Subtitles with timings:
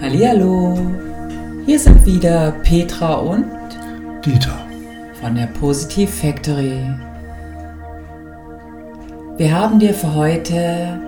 [0.00, 0.78] Hallihallo,
[1.66, 3.44] hier sind wieder Petra und
[4.24, 4.58] Dieter.
[5.20, 6.80] von der Positiv Factory.
[9.36, 10.98] Wir haben dir für heute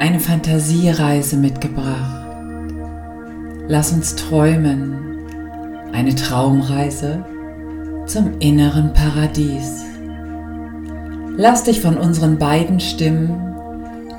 [0.00, 2.26] eine Fantasiereise mitgebracht.
[3.68, 5.20] Lass uns träumen.
[5.92, 7.24] Eine Traumreise
[8.06, 9.84] zum inneren Paradies.
[11.36, 13.54] Lass dich von unseren beiden Stimmen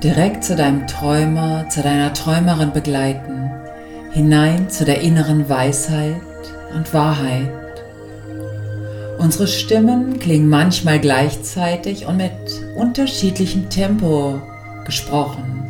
[0.02, 3.52] direkt zu deinem Träumer, zu deiner Träumerin begleiten,
[4.12, 6.22] hinein zu der inneren Weisheit
[6.76, 7.50] und Wahrheit.
[9.18, 12.32] Unsere Stimmen klingen manchmal gleichzeitig und mit
[12.76, 14.42] unterschiedlichem Tempo
[14.86, 15.64] gesprochen.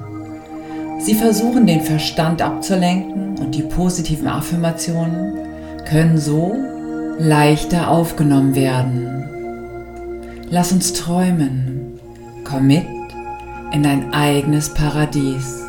[0.99, 5.37] Sie versuchen den Verstand abzulenken und die positiven Affirmationen
[5.85, 6.55] können so
[7.19, 9.17] leichter aufgenommen werden.
[10.49, 11.99] Lass uns träumen.
[12.43, 12.85] Komm mit
[13.73, 15.66] in dein eigenes Paradies.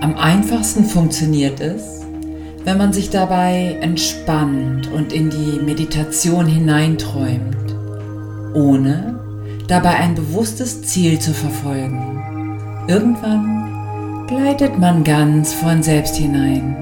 [0.00, 2.00] Am einfachsten funktioniert es,
[2.64, 7.76] wenn man sich dabei entspannt und in die Meditation hineinträumt,
[8.54, 9.20] ohne
[9.68, 12.56] dabei ein bewusstes Ziel zu verfolgen.
[12.88, 16.76] Irgendwann gleitet man ganz von selbst hinein.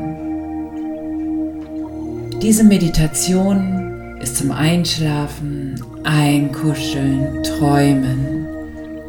[2.40, 8.46] Diese Meditation ist zum Einschlafen, Einkuscheln, Träumen,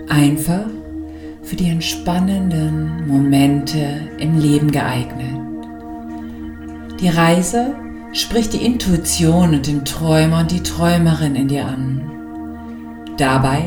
[0.10, 0.66] einfach
[1.50, 3.80] für die entspannenden Momente
[4.20, 5.34] im Leben geeignet.
[7.02, 7.74] Die Reise
[8.14, 12.12] spricht die Intuition und den Träumer und die Träumerin in dir an.
[13.18, 13.64] Dabei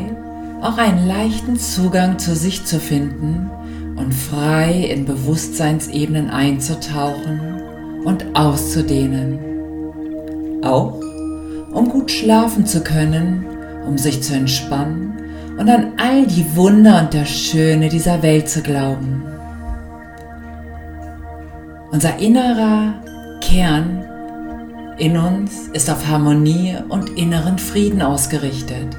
[0.61, 3.49] auch einen leichten Zugang zu sich zu finden
[3.97, 7.61] und frei in Bewusstseinsebenen einzutauchen
[8.05, 9.39] und auszudehnen.
[10.63, 11.01] Auch
[11.73, 13.45] um gut schlafen zu können,
[13.85, 15.13] um sich zu entspannen
[15.57, 19.23] und an all die Wunder und das Schöne dieser Welt zu glauben.
[21.91, 22.95] Unser innerer
[23.41, 24.03] Kern
[24.97, 28.95] in uns ist auf Harmonie und inneren Frieden ausgerichtet.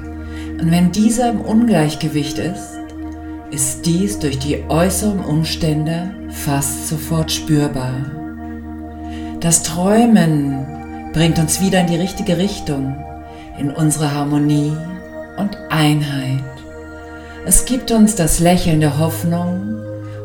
[0.59, 2.79] Und wenn dieser im Ungleichgewicht ist,
[3.51, 7.93] ist dies durch die äußeren Umstände fast sofort spürbar.
[9.39, 10.65] Das Träumen
[11.13, 12.95] bringt uns wieder in die richtige Richtung,
[13.57, 14.73] in unsere Harmonie
[15.37, 16.43] und Einheit.
[17.45, 19.79] Es gibt uns das Lächeln der Hoffnung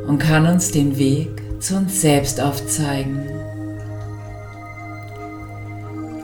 [0.07, 1.29] und kann uns den Weg
[1.61, 3.21] zu uns selbst aufzeigen.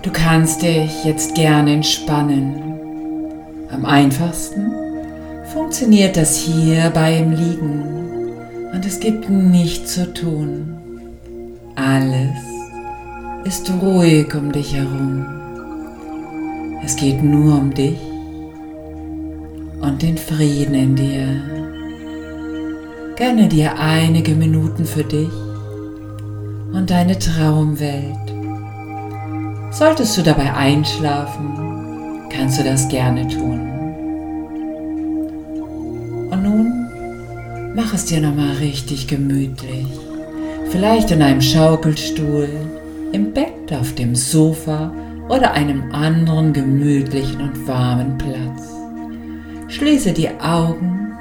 [0.02, 2.62] Du kannst dich jetzt gerne entspannen.
[3.70, 4.72] Am einfachsten
[5.52, 7.82] funktioniert das hier beim Liegen
[8.72, 10.78] und es gibt nichts zu tun.
[11.74, 12.38] Alles
[13.44, 15.26] ist ruhig um dich herum.
[16.84, 17.98] Es geht nur um dich
[19.86, 21.26] und den Frieden in dir.
[23.16, 25.30] Gönne dir einige Minuten für dich
[26.72, 28.16] und deine Traumwelt.
[29.70, 33.60] Solltest du dabei einschlafen, kannst du das gerne tun.
[36.30, 36.88] Und nun
[37.74, 39.86] mach es dir nochmal richtig gemütlich.
[40.70, 42.48] Vielleicht in einem Schaukelstuhl,
[43.12, 44.92] im Bett, auf dem Sofa
[45.28, 48.75] oder einem anderen gemütlichen und warmen Platz.
[49.68, 51.12] Schließe die Augen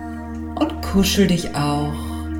[0.55, 1.93] und kuschel dich auch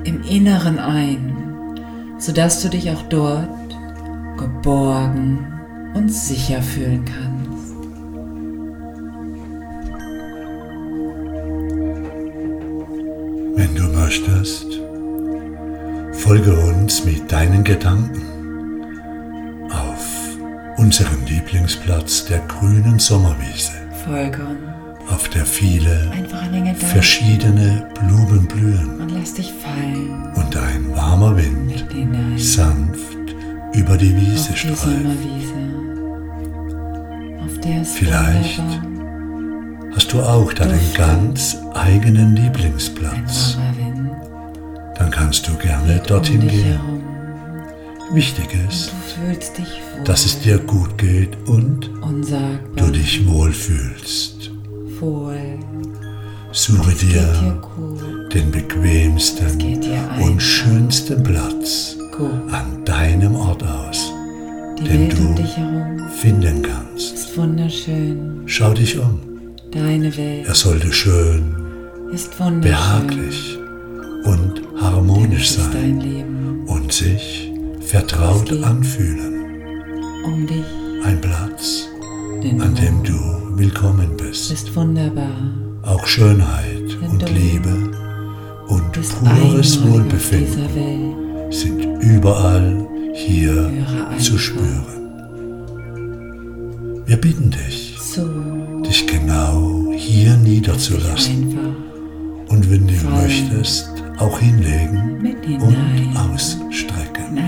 [0.04, 1.80] im Inneren ein,
[2.18, 3.48] sodass du dich auch dort
[4.38, 5.46] geborgen
[5.94, 7.74] und sicher fühlen kannst.
[13.56, 14.80] Wenn du möchtest,
[16.12, 18.22] folge uns mit deinen Gedanken
[19.70, 20.06] auf
[20.76, 23.72] unseren Lieblingsplatz der grünen Sommerwiese,
[24.04, 24.65] Folge uns
[25.08, 26.12] auf der viele
[26.78, 29.00] verschiedene Blumen blühen.
[29.00, 29.12] Und
[30.36, 31.86] und ein warmer Wind
[32.36, 33.34] sanft
[33.74, 35.06] über die Wiese auf streift.
[37.84, 38.62] Vielleicht
[39.96, 43.56] Hast du auch deinen ganz eigenen Lieblingsplatz?
[44.94, 46.78] Dann kannst du gerne dorthin gehen.
[48.12, 48.92] Wichtig ist,
[50.04, 51.90] dass es dir gut geht und
[52.76, 54.50] du dich wohlfühlst.
[55.00, 55.58] Wohl.
[56.52, 57.60] Suche dir
[58.32, 59.46] den bequemsten
[60.22, 61.96] und schönsten Platz
[62.50, 64.10] an deinem Ort aus,
[64.78, 65.34] den du
[66.20, 67.14] finden kannst.
[67.14, 68.42] ist wunderschön.
[68.46, 69.20] Schau dich um.
[69.70, 71.54] Deine Welt Er sollte schön,
[72.62, 73.58] behaglich
[74.24, 76.64] und harmonisch sein Leben.
[76.66, 79.34] und sich vertraut anfühlen.
[80.24, 80.64] Um dich.
[81.04, 81.88] Ein Platz,
[82.42, 84.50] an dem du willkommen bist.
[84.50, 85.34] bist wunderbar.
[85.82, 87.90] Auch Schönheit Denn und Liebe
[88.68, 93.70] und pures Wohlbefinden sind überall hier
[94.18, 94.84] zu spüren.
[97.06, 98.26] Wir bitten dich, So,
[98.86, 101.56] dich genau hier niederzulassen
[102.48, 103.88] und wenn du möchtest,
[104.18, 105.76] auch hinlegen und
[106.16, 107.38] ausstrecken.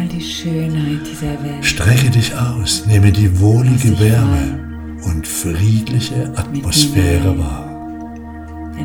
[1.61, 4.68] Strecke dich aus, nehme die wohlige Wärme
[5.05, 7.69] und friedliche Atmosphäre wahr,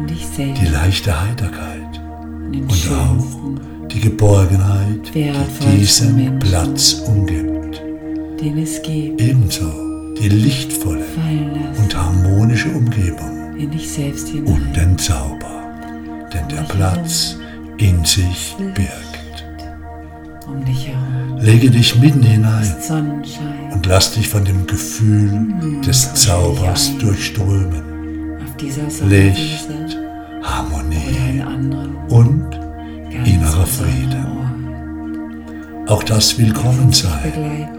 [0.07, 2.01] dich die leichte Heiterkeit
[2.51, 5.31] und auch die Geborgenheit, die
[5.77, 6.39] diesen.
[6.39, 7.81] Platz umgibt.
[9.17, 9.71] Ebenso
[10.19, 11.05] die lichtvolle
[11.77, 15.73] und harmonische Umgebung und den Zauber,
[16.33, 17.37] den der Platz
[17.77, 19.12] in sich birgt.
[20.47, 22.75] Um dich herum Lege dich mitten hinein
[23.73, 25.53] und lass dich von dem Gefühl
[25.85, 28.37] des Zaubers durchströmen.
[28.41, 29.67] auf dieser Licht,
[30.41, 31.43] Harmonie
[32.09, 32.47] und
[33.25, 34.25] innerer Frieden.
[35.85, 35.89] Ort.
[35.89, 37.69] auch das Willkommensein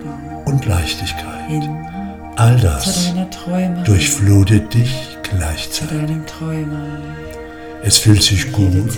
[0.44, 1.68] und Leichtigkeit.
[2.36, 3.14] All das
[3.84, 6.16] durchflutet dich gleichzeitig.
[7.82, 8.96] Es fühlt sich gut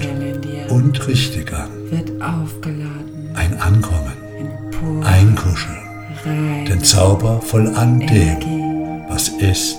[0.68, 1.70] und richtig an.
[1.90, 5.76] wird aufgeladen, Ein Ankommen, in pure Einkuscheln,
[6.24, 9.78] reine den Zauber voll an dem, was ist,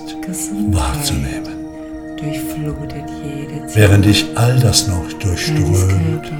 [0.70, 1.58] wahrzunehmen.
[3.74, 6.32] Während dich all das noch durchströmt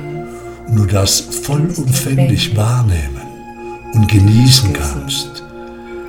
[0.68, 3.22] und du das vollumfänglich wahrnehmen
[3.94, 5.44] und genießen kannst,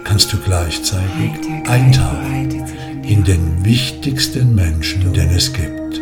[0.03, 1.31] kannst du gleichzeitig
[1.67, 2.63] eintauchen
[3.03, 6.01] in den wichtigsten Menschen, den es gibt.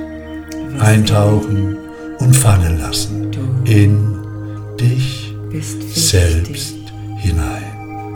[0.79, 1.77] Eintauchen
[2.19, 3.31] und fallen lassen
[3.65, 4.16] in
[4.77, 6.75] dich bist selbst
[7.17, 7.63] hinein.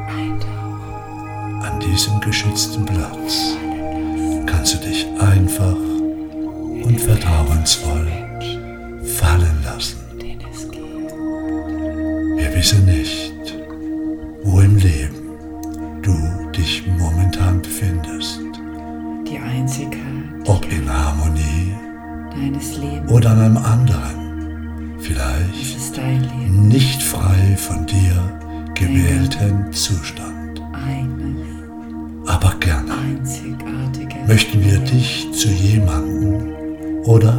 [0.08, 1.62] Eintauchen.
[1.62, 3.56] An diesem geschützten Platz
[4.46, 8.08] kannst du dich einfach und vertrauensvoll
[9.18, 9.98] fallen lassen.
[12.38, 13.21] Wir wissen nicht,
[29.72, 30.62] Zustand.
[32.28, 32.92] Aber gerne.
[34.28, 36.54] Möchten wir dich zu jemandem
[37.04, 37.34] oder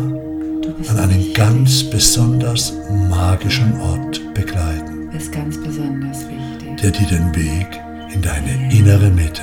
[0.88, 2.75] an einen ganz besonders
[3.08, 5.08] magischen Ort begleiten,
[6.82, 7.81] der dir den Weg
[8.12, 9.43] in deine innere Mitte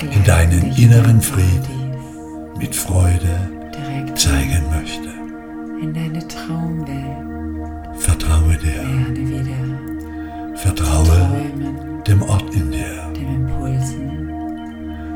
[0.00, 1.96] in deinen inneren in Frieden
[2.58, 3.50] mit Freude
[4.14, 5.08] zeigen möchte.
[5.80, 8.00] in deine Traumwelt.
[8.00, 8.82] Vertraue dir,
[10.54, 14.30] vertraue dem Ort in dir, dem Impulsen,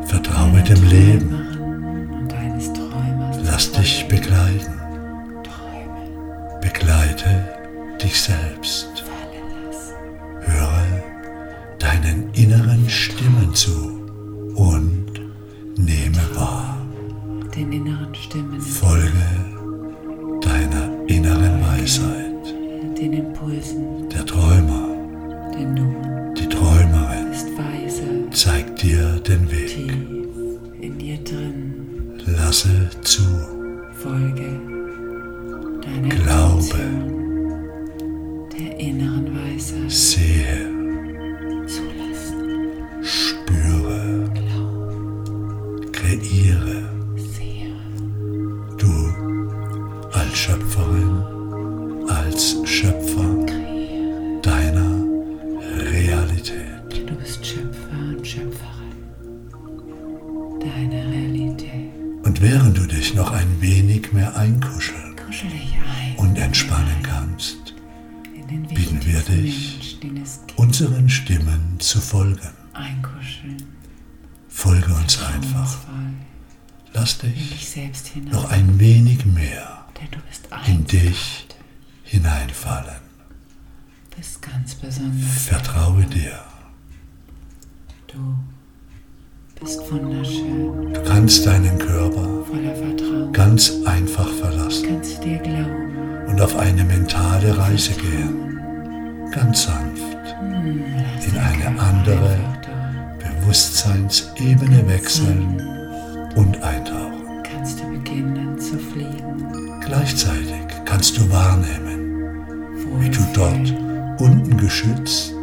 [0.07, 3.37] vertraue dem Leben, Träumerin und deines Träumers.
[3.45, 4.75] lass dich begleiten,
[5.45, 7.45] Träumen, begleite
[8.03, 9.05] dich selbst,
[10.41, 10.83] höre
[11.79, 14.01] deinen inneren Stimmen zu
[14.57, 15.13] und
[15.77, 16.77] nehme wahr,
[17.55, 19.00] Den inneren Stimmen, folge
[50.31, 53.47] als Schöpferin, als Schöpfer
[54.43, 55.05] deiner
[55.91, 57.09] Realität.
[57.09, 59.11] Du bist Schöpfer und Schöpferin
[60.61, 61.91] deiner Realität.
[62.23, 67.75] Und während du dich noch ein wenig mehr einkuscheln ein und entspannen kannst,
[68.69, 69.99] bitten wir dich,
[70.55, 72.51] unseren Stimmen zu folgen.
[72.73, 73.65] Einkuscheln,
[74.49, 75.79] Folge uns einfach.
[76.93, 77.77] Lass dich
[78.31, 81.57] noch ein wenig mehr denn du bist in dich einzigartig.
[82.05, 83.01] hineinfallen.
[84.11, 85.43] Du bist ganz besonders.
[85.47, 86.41] Vertraue dir.
[88.07, 88.35] Du
[89.61, 93.33] bist wunderschön, Du kannst deinen Körper voller Vertrauen.
[93.33, 98.59] ganz einfach verlassen Kannst dir glauben, und auf eine mentale Reise gehen.
[99.31, 100.01] Ganz sanft
[100.51, 102.39] lass in eine andere.
[103.19, 105.61] Bewusstseinsebene wechseln
[106.37, 107.20] und eintauchen.
[107.61, 112.33] Kannst du beginnen zu fliegen, Gleichzeitig kannst du wahrnehmen,
[112.99, 113.75] wie du dort
[114.19, 115.35] unten geschützt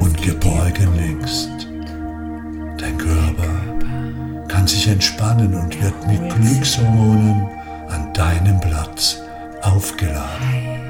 [0.00, 1.68] und geborgen liegst.
[2.78, 7.46] Dein Körper kann sich entspannen und wird mit Glückshormonen
[7.90, 9.20] an deinem Platz
[9.60, 10.80] aufgeladen.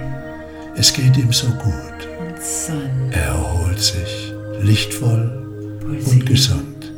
[0.74, 2.08] Es geht ihm so gut.
[3.10, 6.90] Er erholt sich lichtvoll und gesund.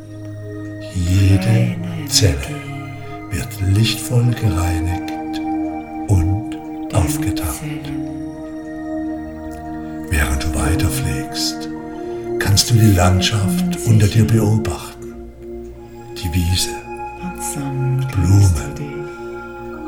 [0.93, 1.75] Jede
[2.07, 2.74] Zelle
[3.35, 5.41] wird lichtvoll gereinigt
[6.07, 6.55] und
[6.93, 7.89] aufgetankt.
[10.09, 11.69] Während du weiterfliegst,
[12.39, 15.15] kannst du die Landschaft unter dir beobachten.
[16.17, 16.69] Die Wiese,
[18.13, 18.71] Blumen,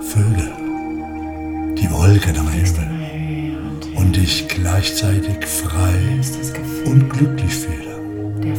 [0.01, 0.51] Vögel,
[1.79, 3.55] die Wolken am Himmel
[3.95, 6.19] und dich gleichzeitig frei
[6.85, 8.55] und glücklich fühlen.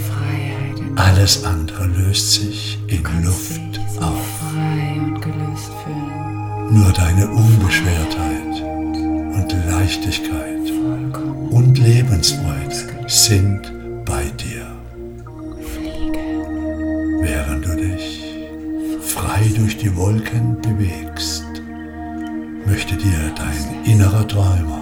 [0.96, 3.60] Alles andere löst sich in Luft
[4.00, 4.27] auf.
[6.70, 10.70] Nur deine Unbeschwertheit und Leichtigkeit
[11.50, 14.66] und Lebensfreude sind bei dir.
[17.20, 18.22] Während du dich
[19.00, 21.46] frei durch die Wolken bewegst,
[22.66, 24.77] möchte dir dein innerer Träumer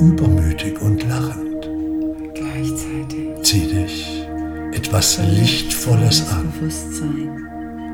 [0.00, 1.68] übermütig und lachend.
[2.34, 3.42] Gleichzeitig.
[3.42, 4.24] Zieh dich
[4.72, 6.52] etwas Lichtvolles an,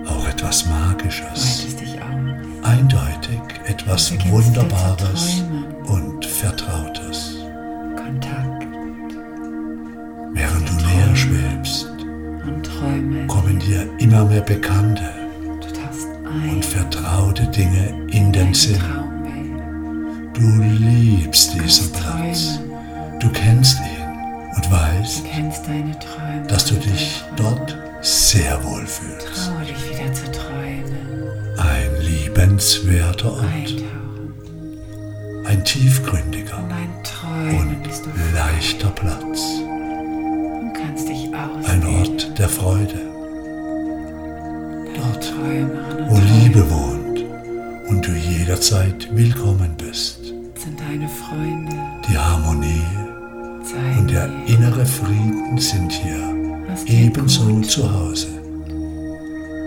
[0.07, 1.77] auch etwas Magisches,
[2.63, 5.45] eindeutig etwas Wunderbares
[5.87, 7.37] und Vertrautes.
[7.97, 8.67] Kontakt.
[10.33, 11.89] Während du näher schwebst,
[13.29, 15.11] kommen dir immer mehr bekannte
[16.51, 19.04] und vertraute Dinge in den Sinn.
[20.35, 22.59] Du liebst diesen Platz.
[23.21, 24.05] Du kennst ihn
[24.57, 25.23] und weißt,
[26.49, 29.47] dass du dich dort sehr wohl fühlst.
[29.47, 31.25] Traue dich wieder zu träumen.
[31.57, 33.85] Ein liebenswerter Ort,
[35.45, 37.77] ein tiefgründiger Und
[38.35, 39.41] leichter Platz,
[41.69, 43.01] ein Ort der Freude,
[44.97, 45.33] dort,
[46.09, 47.25] wo Liebe wohnt
[47.89, 50.24] und du jederzeit willkommen bist.
[50.65, 51.77] Sind deine Freunde.
[52.09, 52.83] Die Harmonie
[53.63, 56.35] Zeigen und der dir, innere Frieden sind hier
[56.87, 58.29] ebenso gut zu Hause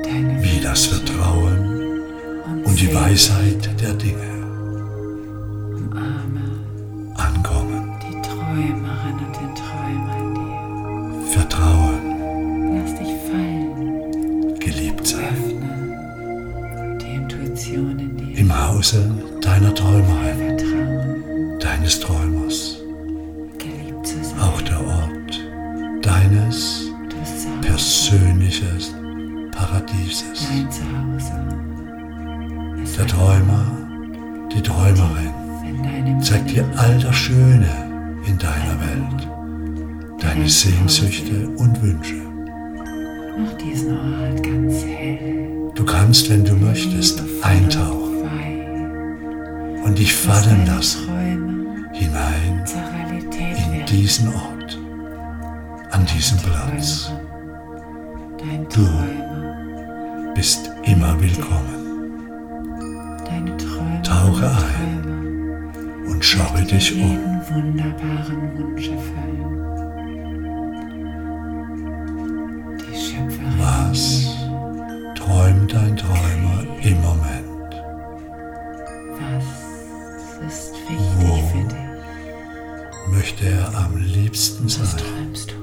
[0.03, 1.91] deine wie das Vertrauen
[2.45, 4.31] und, und die Weisheit der Dinge
[5.75, 6.45] Umarme
[7.15, 7.91] ankommen.
[8.01, 11.31] die Träumerin und den Träumer in dir.
[11.31, 12.01] Vertrauen,
[12.75, 14.59] Lass dich fallen.
[14.59, 15.19] geliebt sein.
[15.25, 18.37] Öffne die Intuition in dir.
[18.37, 19.11] Im Hause
[19.41, 20.56] deiner Träumerin,
[21.87, 22.77] Deines Träumers,
[24.41, 25.41] auch der Ort
[26.01, 26.91] deines
[27.61, 28.93] persönliches
[29.53, 30.49] Paradieses.
[32.97, 33.65] Der Träumer,
[34.53, 37.69] die Träumerin zeigt dir all das Schöne
[38.27, 39.25] in deiner Welt,
[40.19, 42.15] deine Sehnsüchte und Wünsche.
[45.73, 48.29] Du kannst, wenn du möchtest, eintauchen
[49.85, 51.46] und dich fallen lassen
[51.97, 52.63] hinein
[53.73, 54.77] in diesen Ort,
[55.91, 57.11] an diesem Platz.
[58.37, 58.87] Dein Du
[60.35, 61.77] bist immer willkommen.
[64.03, 67.19] Tauche ein und schaue dich um.
[73.57, 74.27] Was
[75.15, 77.46] träumt ein Träumer im Moment?
[83.27, 85.01] Möchte er am liebsten Was sein?
[85.01, 85.55] träumst du?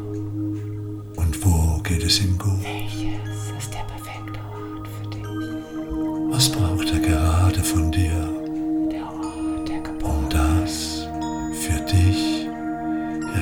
[1.18, 2.62] Und wo geht es ihm gut?
[2.62, 5.24] Welches ist der perfekte Ort für dich?
[6.30, 8.12] Was braucht er gerade von dir,
[8.92, 10.04] Der Ort der Geburt.
[10.04, 11.08] um das
[11.62, 12.46] für dich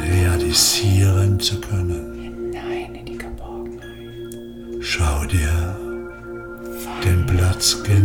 [0.09, 2.15] realisieren zu können?
[2.53, 4.85] Hinein in die Geborgenheit.
[4.85, 5.77] Schau dir
[7.05, 8.02] den Platz genau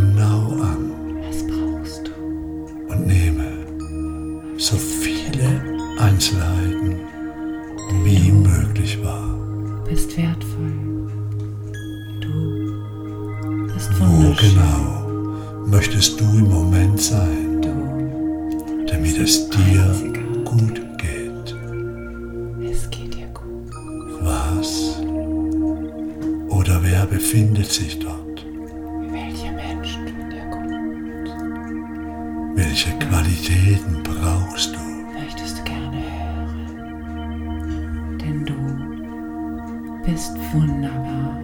[40.07, 41.37] bist wunderbar.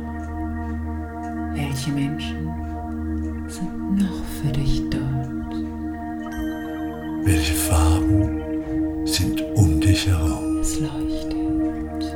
[1.53, 2.49] Welche Menschen
[3.47, 5.53] sind noch für dich dort?
[7.25, 8.41] Welche Farben
[9.05, 10.59] sind um dich herum.
[10.61, 12.15] Es leuchtet.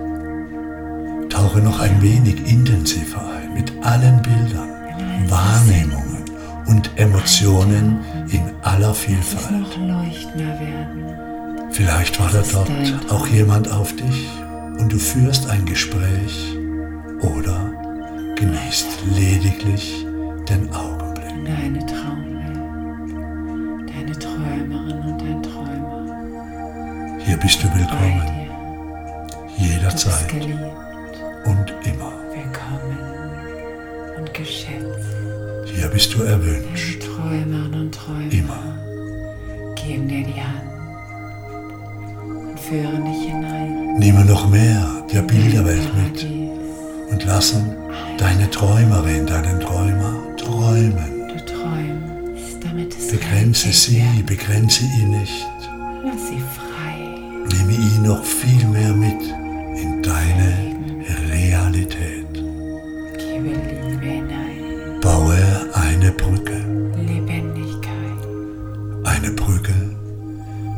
[1.29, 4.69] Tauche noch ein wenig intensiver ein mit allen Bildern,
[5.29, 6.23] Wahrnehmungen
[6.67, 7.99] und Emotionen
[8.29, 9.51] in aller Es Vielfalt.
[9.51, 11.71] noch leuchtender werden.
[11.71, 14.29] Vielleicht wartet dort auch jemand auf dich
[14.79, 16.55] und du führst ein Gespräch
[17.21, 17.73] oder
[18.35, 20.05] genießt lediglich
[20.49, 21.29] den Augenblick.
[21.29, 22.57] in deine Traumwelt.
[23.89, 27.17] Deine Träumerin und dein Träumer.
[27.19, 28.23] Hier bist du willkommen,
[29.57, 30.59] jederzeit geliebt,
[31.45, 32.13] und immer.
[32.33, 32.97] willkommen
[34.17, 35.15] und geschätzt.
[35.65, 39.73] Hier bist du Deine erwünscht, Träumerinnen und Träumer immer.
[39.75, 40.76] geben dir die Hand
[42.69, 46.27] Nehme noch mehr der Bilderwelt mit
[47.09, 47.73] und lassen
[48.17, 51.29] deine Träumerin, deinen Träumer träumen.
[51.29, 55.47] Du träumst, damit es Begrenze sie, begrenze ihn nicht.
[56.03, 56.97] Lass sie frei.
[57.57, 59.21] Nehme ihn noch viel mehr mit
[59.81, 60.75] in deine
[61.31, 62.27] Realität.
[65.01, 65.37] Baue
[65.73, 66.65] eine Brücke,
[66.97, 67.93] Lebendigkeit.
[69.05, 69.73] eine Brücke,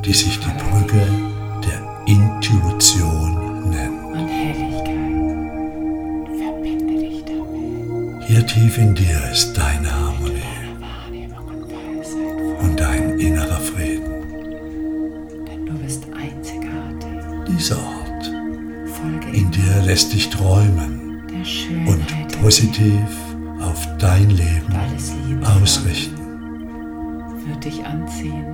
[0.06, 1.29] die sich die Brücke
[8.60, 10.42] tief in dir ist deine Harmonie
[12.62, 14.12] und dein innerer Frieden.
[15.48, 17.20] Denn du bist einzigartig.
[17.48, 18.32] Dieser Ort
[19.32, 21.24] in dir lässt dich träumen
[21.88, 23.10] und positiv
[23.62, 24.74] auf dein Leben
[25.62, 26.18] ausrichten.
[27.48, 28.46] wird dich anziehen.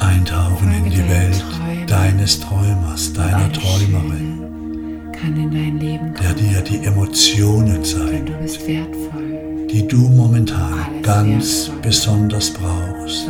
[0.00, 1.44] Eintauchen in die Welt
[1.86, 8.28] deines Träumers, deiner Träumerin, Schöne kann in dein Leben der dir die Emotionen Denn zeigt,
[8.28, 9.25] du bist wertvoll.
[9.70, 13.28] Die du momentan Alles ganz besonders brauchst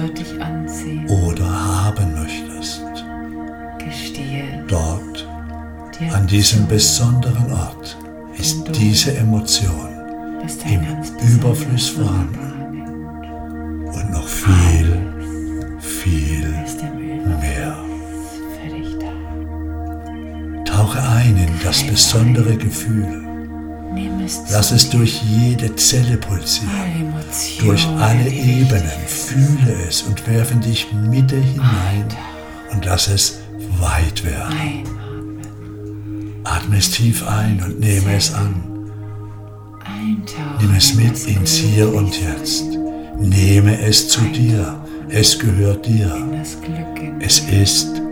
[1.09, 2.83] oder haben möchtest.
[3.79, 5.27] Gestehe Dort,
[6.13, 7.97] an diesem besonderen Ort,
[8.39, 9.89] ist diese Emotion
[10.67, 12.39] im Überfluss vorhanden.
[13.87, 14.97] und noch viel,
[15.81, 16.55] viel
[17.41, 17.77] mehr.
[18.61, 19.13] für dich da.
[20.65, 23.26] Tauche ein in das besondere Gefühl.
[24.51, 27.15] Lass es durch jede Zelle pulsieren.
[27.61, 28.91] durch alle Ebenen.
[29.07, 32.07] Fühle es und werfe dich Mitte hinein
[32.73, 33.39] und lass es
[33.79, 34.85] weit werden.
[36.45, 38.63] Atme es tief ein und nehme es an.
[40.61, 42.65] Nimm es mit ins Hier und Jetzt.
[43.19, 44.81] Nehme es zu dir.
[45.09, 46.13] Es gehört dir.
[47.21, 48.03] Es ist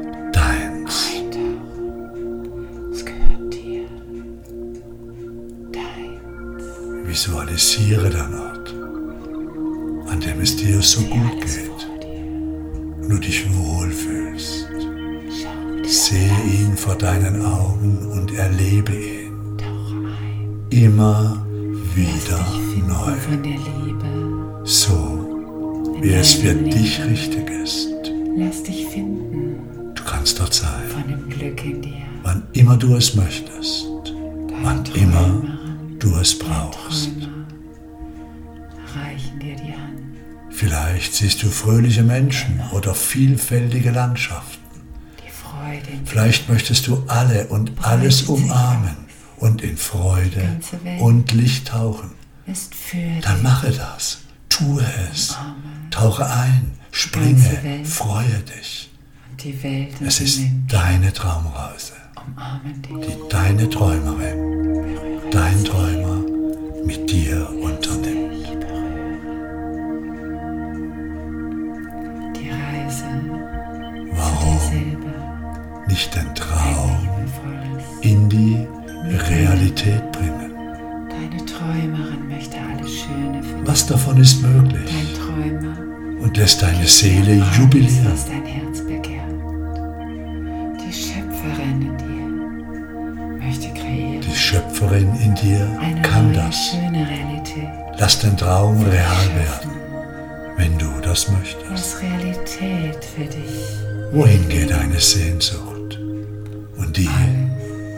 [7.14, 8.74] Visualisiere den Ort,
[10.10, 11.86] an dem es dir so gut geht
[13.02, 14.66] und du dich wohlfühlst.
[15.84, 19.56] Sehe ihn vor deinen Augen und erlebe ihn
[20.70, 21.46] immer
[21.94, 22.44] wieder
[22.84, 23.12] neu,
[24.64, 25.46] so
[26.00, 27.90] wie es für dich richtig ist.
[28.36, 31.92] Lass dich finden Du kannst dort sein, von dem Glück in dir.
[32.24, 33.86] wann immer du es möchtest,
[34.64, 35.63] wann immer
[36.04, 37.10] du es brauchst.
[38.94, 40.00] Reichen dir die Hand.
[40.50, 44.62] Vielleicht siehst du fröhliche Menschen oder vielfältige Landschaften.
[45.24, 45.88] Die Freude.
[46.04, 48.96] Vielleicht möchtest du alle und alles umarmen
[49.38, 50.60] und in Freude
[51.00, 52.10] und Licht tauchen.
[53.22, 54.18] Dann mache das.
[54.48, 55.36] Tue es.
[55.90, 56.72] Tauche ein.
[56.90, 57.84] Springe.
[57.84, 58.90] Freue dich.
[60.00, 61.94] Es ist deine Traumreise.
[62.76, 64.63] Die deine Träumerin,
[65.34, 66.22] dein Träumer
[66.84, 68.46] mit dir unternimmt.
[72.36, 73.04] Die Reise
[74.12, 74.58] Warum
[75.88, 77.08] nicht den Traum
[78.02, 78.64] in die
[79.28, 80.52] Realität bringen?
[81.10, 83.66] Deine Träumerin möchte alles Schöne für dich.
[83.66, 85.76] Was davon ist möglich Dein Träumer
[86.22, 88.14] und lässt deine Seele jubilieren?
[94.54, 96.54] Schöpferin in dir Eine kann das.
[96.70, 97.68] schöne Realität.
[97.98, 99.70] Lass den Traum real werden,
[100.56, 101.72] wenn du das möchtest.
[101.72, 104.12] Was Realität für dich.
[104.12, 105.98] Wohin geht deine Sehnsucht
[106.76, 107.08] und die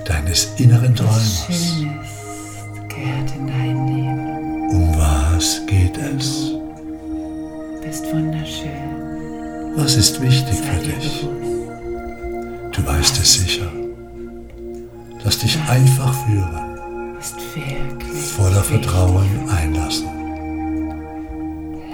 [0.07, 1.47] deines inneren Was Träumers?
[1.47, 4.71] Schönes gehört in dein Leben.
[4.71, 6.53] Um was geht es?
[7.83, 9.77] Bist wunderschön.
[9.77, 11.29] Was ist wichtig für dich?
[12.73, 13.71] Du weißt es sicher.
[15.25, 18.23] Lass dich einfach führen, Ist wirklich.
[18.37, 18.63] voller.
[18.63, 20.07] Vertrauen einlassen.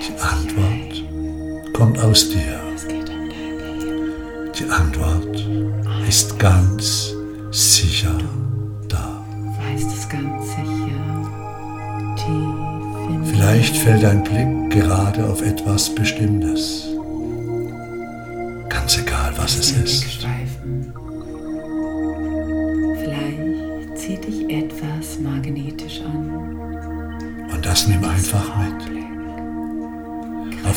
[0.00, 2.61] Die Antwort kommt aus dir.
[4.58, 5.46] Die Antwort
[6.08, 7.12] ist ganz
[7.50, 8.16] sicher
[8.88, 9.24] da.
[13.24, 16.88] Vielleicht fällt dein Blick gerade auf etwas Bestimmtes.
[18.68, 20.26] Ganz egal, was es ist.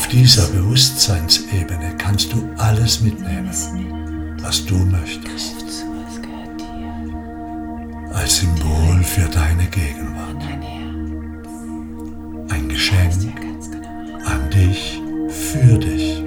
[0.06, 3.50] Auf dieser Bewusstseinsebene kannst du alles mitnehmen,
[4.40, 5.84] was du möchtest,
[8.12, 10.44] als Symbol für deine Gegenwart.
[12.50, 13.34] Ein Geschenk
[14.24, 16.22] an dich, für dich.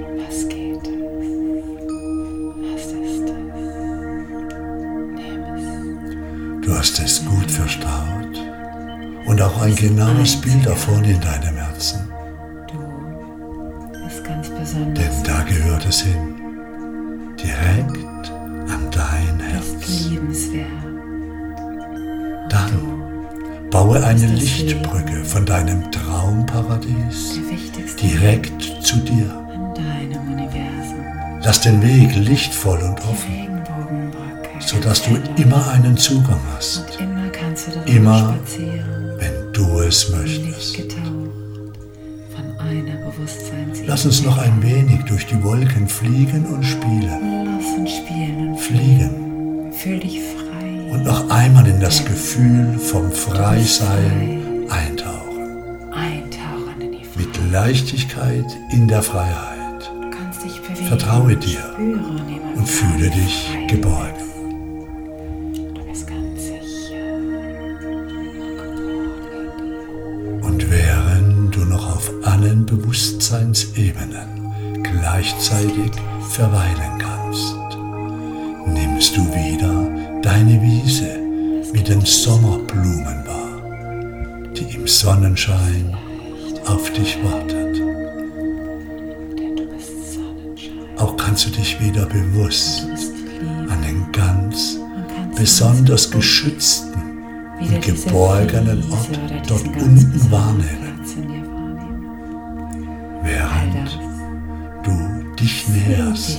[6.60, 8.38] Du hast es gut verstaut
[9.24, 12.19] und auch ein genaues Bild davon in deinem Herzen,
[14.10, 14.94] Bist ganz besonders.
[14.94, 16.34] denn da gehört es hin,
[17.38, 18.30] direkt
[18.68, 20.10] an dein Herz.
[22.48, 22.72] Dann
[23.70, 27.38] baue eine Lichtbrücke von deinem Traumparadies
[28.02, 29.30] direkt zu dir.
[31.44, 33.62] Lass den Weg lichtvoll und offen,
[34.58, 36.98] sodass du immer einen Zugang hast,
[37.86, 38.34] immer
[39.18, 40.80] wenn du es möchtest.
[43.86, 47.58] Lass uns noch ein wenig durch die Wolken fliegen und spielen.
[47.86, 50.92] Spielen und Fliegen fühl dich frei.
[50.92, 55.92] und noch einmal in das Gefühl vom Freisein eintauchen.
[55.92, 57.16] eintauchen in die Freiheit.
[57.16, 59.90] Mit Leichtigkeit in der Freiheit.
[60.02, 60.86] Du kannst dich bewegen.
[60.86, 64.09] Vertraue dir und fühle dich frei geborgen.
[74.00, 75.92] Bewusstseinsebenen gleichzeitig
[76.30, 77.56] verweilen kannst,
[78.66, 81.18] nimmst du wieder deine Wiese
[81.72, 85.96] mit den Sommerblumen wahr, die im Sonnenschein
[86.66, 87.80] auf dich wartet.
[90.98, 92.86] Auch kannst du dich wieder bewusst
[93.68, 94.76] an den ganz
[95.36, 96.90] besonders geschützten
[97.60, 100.89] und geborgenen Ort dort unten wahrnehmen,
[105.40, 106.38] dich näherst.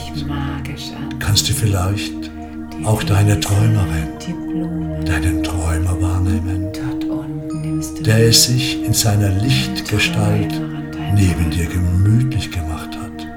[1.20, 2.32] kannst du vielleicht
[2.84, 6.68] auch deine Träumerin, deinen Träumer wahrnehmen,
[8.06, 10.62] der es sich in seiner Lichtgestalt
[11.16, 13.28] neben dir gemütlich gemacht hat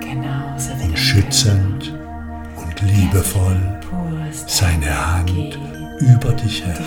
[0.00, 1.94] Genauso wie und schützend
[2.56, 3.80] und liebevoll
[4.46, 5.58] seine Hand
[6.00, 6.80] über dich hält.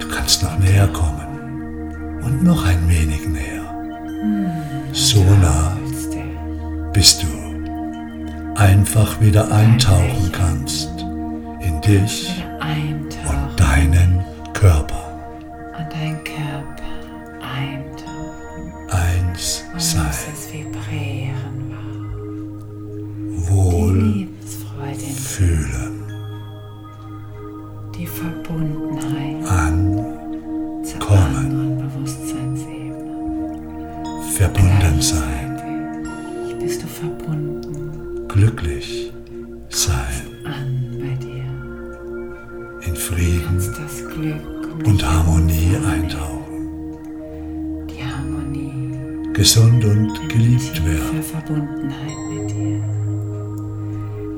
[0.00, 3.61] Du kannst noch näher kommen und noch ein wenig näher.
[4.92, 6.22] So nah, Fühlst dich
[6.92, 7.26] bis du
[8.56, 10.90] einfach wieder eintauchen kannst
[11.60, 12.44] in dich
[13.28, 15.02] und deinen Körper.
[15.78, 16.82] und dein Körper
[17.40, 18.90] eintauchen.
[18.90, 20.10] Eins sein,
[23.48, 24.21] wohl
[38.72, 39.12] glücklich
[39.68, 41.44] sein, an bei dir.
[42.86, 43.60] in Frieden
[44.84, 46.98] und Harmonie eintauchen,
[47.88, 52.82] Die Harmonie, gesund und geliebt werden, Verbundenheit mit dir.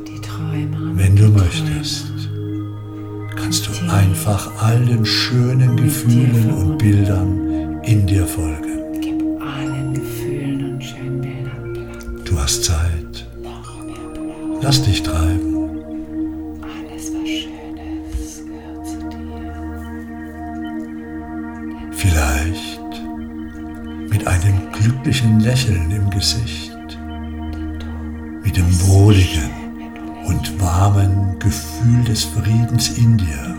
[0.06, 0.92] Die Träume.
[0.94, 2.06] wenn du möchtest.
[3.36, 8.73] Kannst du einfach all den schönen Gefühlen und Bildern in dir folgen.
[14.64, 15.68] Lass dich treiben.
[16.62, 17.76] Alles, was schön
[18.18, 19.44] ist, gehört zu dir.
[21.92, 22.92] Vielleicht
[24.10, 26.98] mit einem glücklichen Lächeln im Gesicht,
[28.42, 29.50] mit dem wohligen
[30.28, 33.54] und warmen Gefühl des Friedens in dir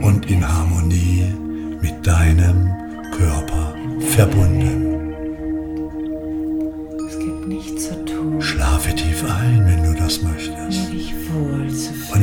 [0.00, 1.26] und in Harmonie
[1.82, 2.70] mit deinem
[3.10, 4.89] Körper verbunden.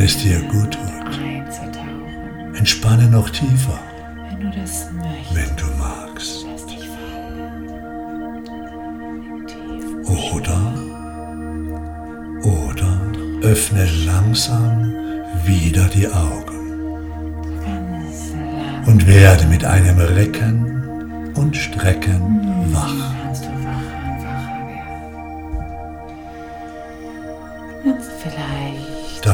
[0.08, 1.20] Es dir gut tut.
[2.58, 3.78] Entspanne noch tiefer,
[4.30, 5.36] wenn du das möchtest.
[5.36, 6.46] wenn du magst.
[10.34, 10.74] Oder,
[12.44, 13.02] oder
[13.42, 14.94] öffne langsam
[15.46, 16.58] wieder die Augen
[18.86, 22.22] und werde mit einem Recken und Strecken
[22.72, 23.18] wach.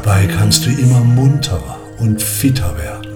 [0.03, 3.07] Dabei kannst du immer munterer und fitter werden.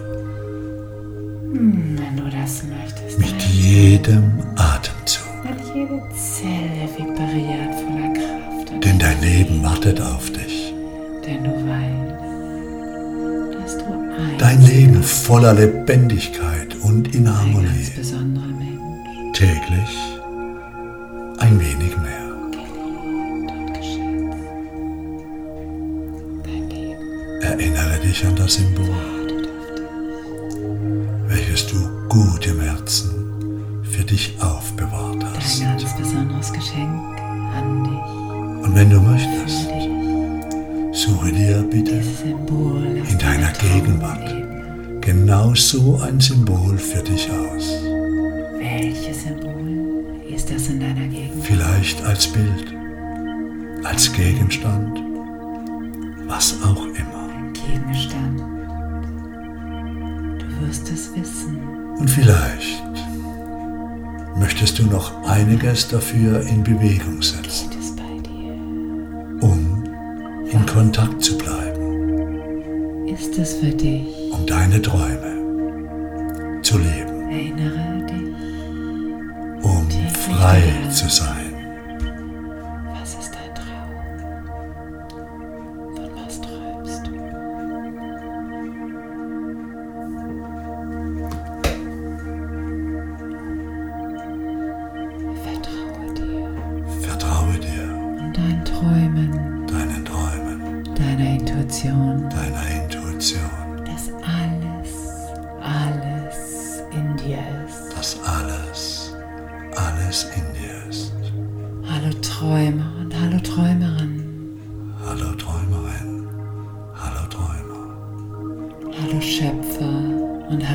[1.51, 3.19] Hm, wenn du das möchtest.
[3.19, 5.27] Mit jedem Atemzug.
[5.43, 8.85] Weil jede Zelle vibriert voller Kraft.
[8.85, 10.73] Denn dein Leben wartet auf dich.
[11.25, 12.13] denn du weißt,
[13.63, 17.91] dass du ein, Dein Leben voller Lebendigkeit und in ein ganz Harmonie.
[17.97, 19.97] besonderer Mensch, Täglich
[28.17, 28.95] dich an das Symbol,
[31.27, 31.75] welches du
[32.09, 35.61] gut im Herzen für dich aufbewahrt Dein hast.
[35.61, 37.19] ganz besonderes Geschenk
[37.55, 38.65] an dich.
[38.65, 39.67] Und wenn du möchtest,
[40.93, 47.71] suche dir bitte Symbol in deiner Gegenwart genau so ein Symbol für dich aus.
[48.59, 51.43] Welches Symbol ist das in deiner Gegend?
[51.43, 52.73] Vielleicht als Bild,
[53.83, 55.03] als Gegenstand,
[56.27, 56.86] was auch
[61.99, 62.83] Und vielleicht
[64.37, 67.69] möchtest du noch einiges dafür in Bewegung setzen,
[69.41, 69.83] um
[70.49, 74.05] in Kontakt zu bleiben, Ist es für dich?
[74.31, 79.63] um deine Träume zu leben, Erinnere dich.
[79.63, 81.46] um frei zu sein.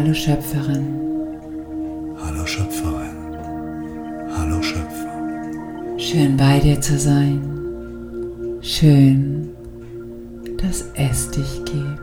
[0.02, 0.84] Hallo Schöpferin.
[2.20, 3.36] hallo Schöpferin,
[4.36, 5.96] hallo Schöpfer.
[5.96, 7.40] Schön bei dir zu sein.
[8.62, 9.50] Schön,
[10.60, 12.01] dass es dich gibt.